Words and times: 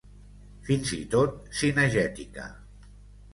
Fins 0.69 0.93
i 0.97 0.99
tot 1.15 1.37
cinegètica. 1.59 2.49